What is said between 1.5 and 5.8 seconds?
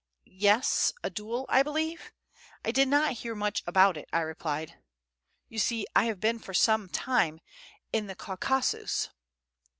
believe; I did not hear much about it," I replied. "You